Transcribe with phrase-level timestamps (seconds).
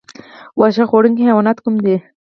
[0.59, 1.95] واښه خوړونکي حیوانات کوم دي؟